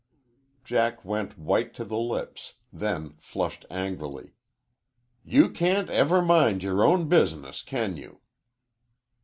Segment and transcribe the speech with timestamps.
[0.63, 4.33] Jack went white to the lips, then flushed angrily.
[5.23, 8.19] "You can't ever mind your own business, can you?"